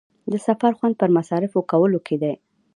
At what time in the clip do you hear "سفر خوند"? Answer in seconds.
0.47-0.95